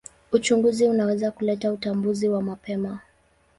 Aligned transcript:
Uchunguzi 0.31 0.87
unaweza 0.87 1.31
kuleta 1.31 1.71
utambuzi 1.73 2.29
wa 2.29 2.41
mapema. 2.41 2.99